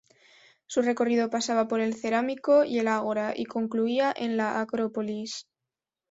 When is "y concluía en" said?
3.35-4.35